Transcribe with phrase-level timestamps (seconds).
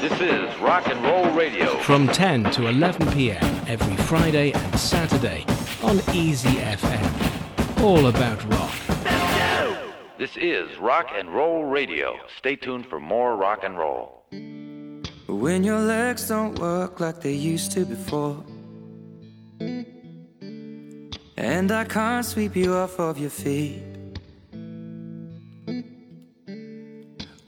[0.00, 1.78] This is Rock and Roll Radio.
[1.78, 3.42] from 10 to 11 p.m.
[3.66, 5.44] every Friday and Saturday
[5.82, 7.82] on Easy FM.
[7.82, 8.74] All about rock.
[10.18, 12.16] This is Rock and Roll Radio.
[12.38, 14.24] Stay tuned for more rock and roll.
[15.28, 18.42] When your legs don't work like they used to before.
[21.36, 23.82] And I can't sweep you off of your feet.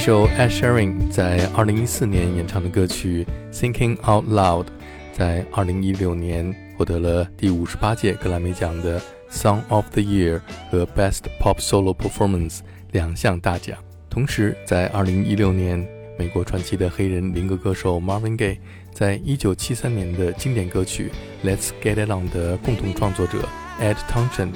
[0.00, 4.64] 首 Ed Sheeran 在2014年演唱的歌曲《Thinking Out Loud》，
[5.12, 8.98] 在2016年获得了第五十八届格莱美奖的
[9.30, 10.40] Song of the Year
[10.70, 12.60] 和 Best Pop Solo Performance
[12.92, 13.76] 两项大奖。
[14.08, 15.86] 同时，在2016年，
[16.18, 18.56] 美国传奇的黑人灵歌歌手 Marvin Gaye
[18.94, 21.12] 在1973年的经典歌曲
[21.46, 23.46] 《Let's Get It On》的共同创作者
[23.78, 24.52] Ed Townshend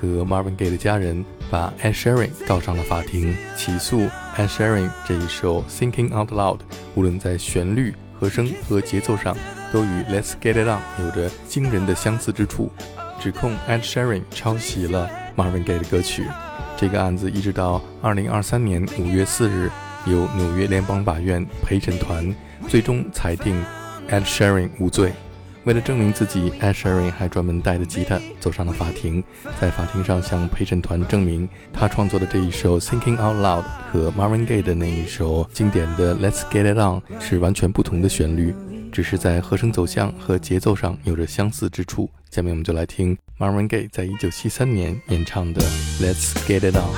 [0.00, 6.58] 和 Marvin Gaye 的家人把 Ed Sheeran 告上了法庭，起诉 Ed Sheeran 这一首《Thinking Out Loud》，
[6.94, 9.34] 无论在旋律、和声和节奏上，
[9.72, 12.70] 都与《Let's Get It On》有着惊人的相似之处，
[13.18, 16.26] 指控 Ed Sheeran 抄袭了 Marvin Gaye 的歌曲。
[16.76, 19.70] 这个案子一直到2023年5月4日，
[20.04, 22.34] 由纽约联邦法院陪审团
[22.68, 23.64] 最终裁定
[24.10, 25.14] Ed Sheeran 无罪。
[25.66, 29.22] 为了证明自己，Asheri 还专门带着吉他走上了法庭，
[29.60, 38.54] 在法庭上向陪审团证明，他创作的这一首《Thinking Out Loud》和 Marvin Gaye 的那一首经典的《Let's Get It On》是完全不同的旋律，
[38.92, 42.08] 只是在和声走向和节奏上有着相似之处。
[42.30, 45.60] 下面我们就来听 Marvin Gaye 在1973年演唱的
[46.00, 46.94] 《Let's Get It On》。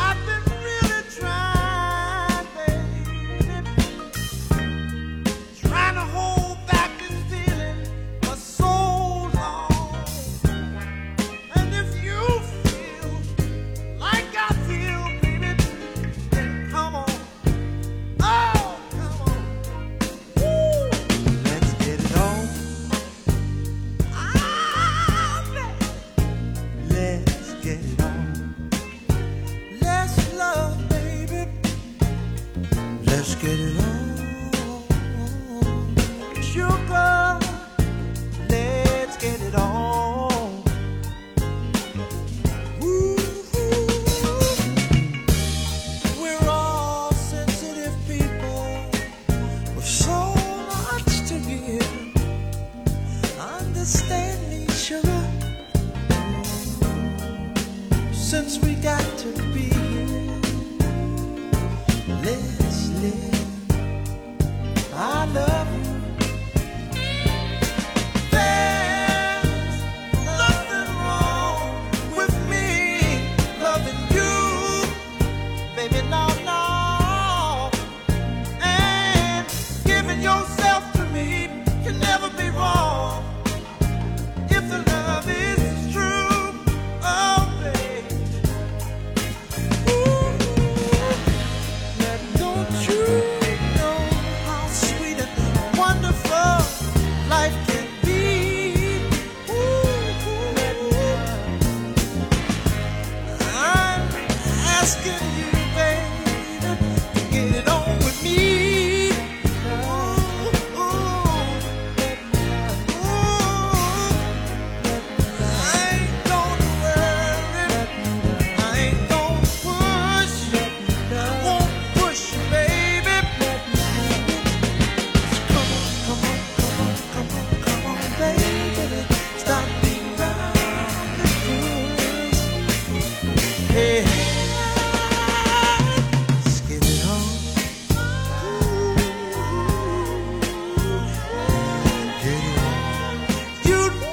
[143.69, 144.08] You.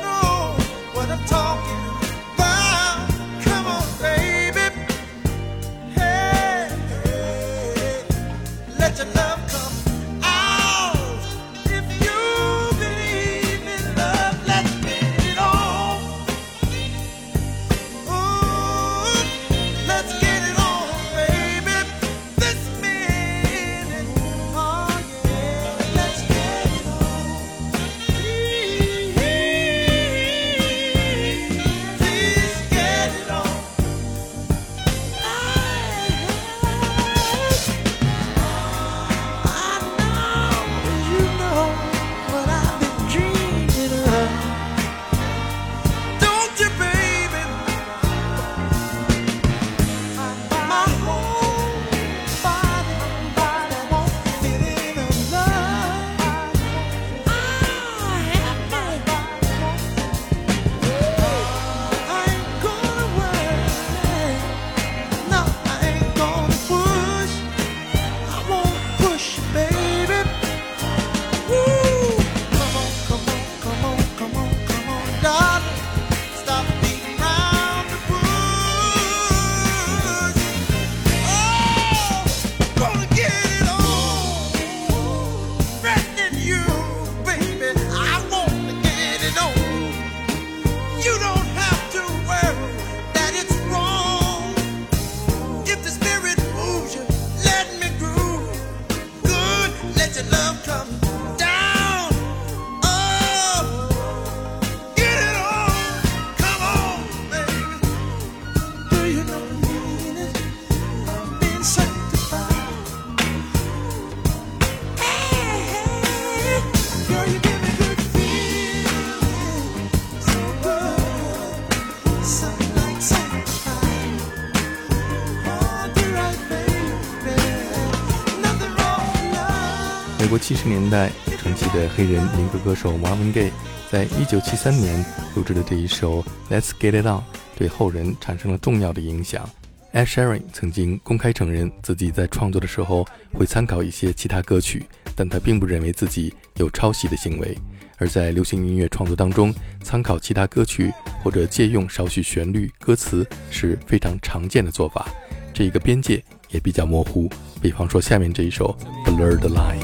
[131.96, 133.52] 黑人民歌歌手 Marvin Gaye
[133.90, 137.20] 在一九七三年录制的这一首《Let's Get It On》
[137.58, 139.50] 对后人产生了重要的影响。
[139.94, 144.86] Ed Sheeran 曾经公开承认自己在创作的时候会参考一些其他歌曲，
[145.16, 147.58] 但他并不认为自己有抄袭的行为。
[147.98, 150.92] 而在流行音乐创作当中，参考其他歌曲
[151.24, 155.08] 或者借用少许旋律、歌词是非常常见的做法，
[155.54, 157.30] 这一个边界也比较模糊。
[157.62, 158.78] 比方说下面这一首
[159.10, 159.80] 《Blur the Line》。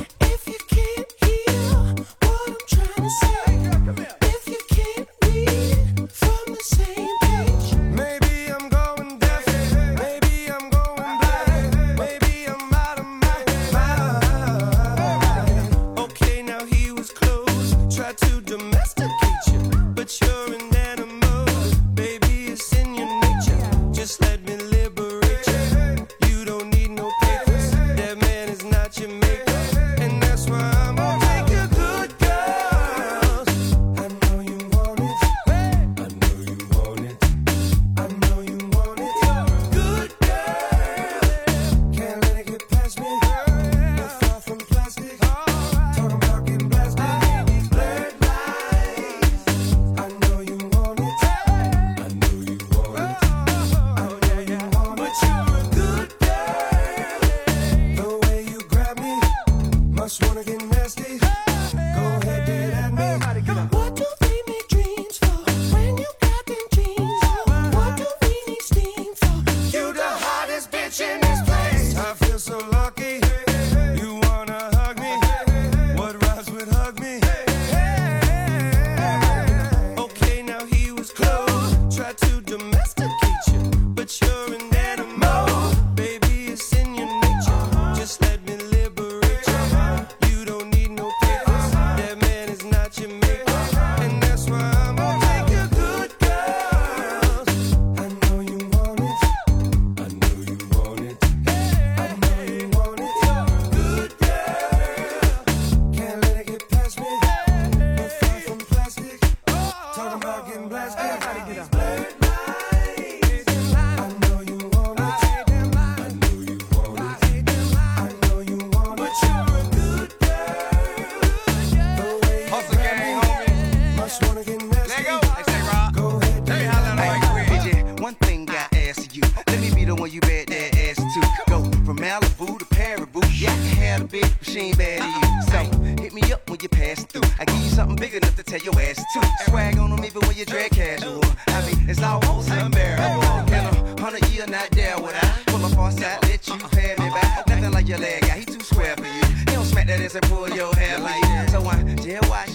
[134.01, 135.51] like, bitch, she ain't mad at you.
[135.51, 137.21] So hit me up when you pass through.
[137.39, 139.49] I give you something big enough to tell your ass to.
[139.49, 141.21] Swag on them even when you drag casual.
[141.47, 143.53] I mean, it's almost unbearable.
[143.53, 146.95] In a hundred year, not there would I pull up on side, let you pay
[146.97, 147.47] me back.
[147.47, 149.35] Nothing like your leg guy, he too square for you.
[149.39, 151.49] He don't smack that ass and pull your hair like that.
[151.51, 152.49] So I dare watch,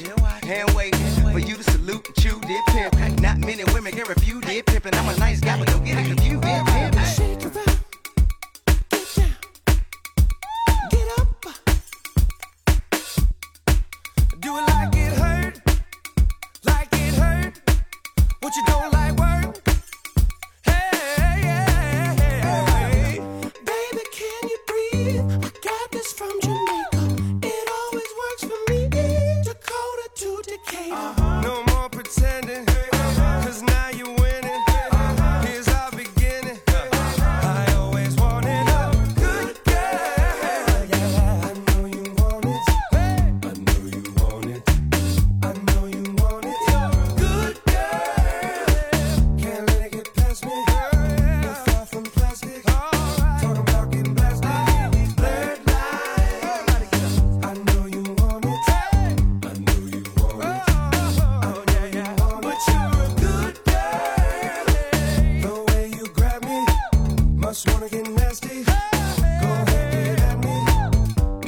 [0.45, 0.95] hand wait
[1.33, 2.96] for you to salute and chew, dip pimp.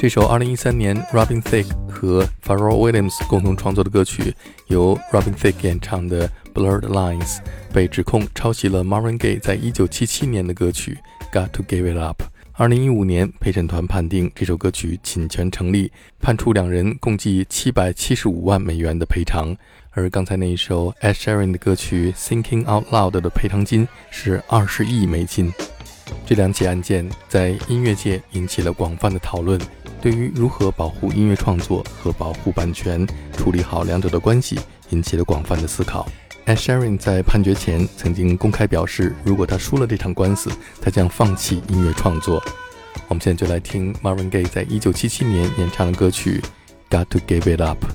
[0.09, 4.33] 一首2013年 Robin Thicke 和 f a r r e l l Williams 共同创作的歌曲，
[4.65, 7.37] 由 Robin Thicke 演唱的《Blurred Lines》，
[7.71, 10.97] 被指控抄袭了 Marvin Gaye 在1977年的歌曲
[11.31, 12.23] 《Got to Give It Up》。
[12.53, 19.55] 二零一五年，陪审团判定这首歌曲侵权成立，判处两人共计七百七十五万美元的赔偿。
[19.91, 25.53] 而刚才那一首 Ed Sheeran 的歌曲《Thinking Out Loud》的赔偿金是二十亿美金。
[26.25, 29.59] 这两起案件在音乐界引起了广泛的讨论，
[30.01, 36.07] 对于如何保护音乐创作和保护版权、处理好两者的关系，引起了广泛的思考。
[36.45, 40.51] Ed Sheeran 在判决前曾经公开表示，如果他输了这场官司，
[40.81, 42.43] 他将放弃音乐创作。
[43.07, 46.41] 我们现在就来听 Marvin Gaye 在一九七七年演唱的歌曲
[46.95, 47.85] 《Got to Give It Up》。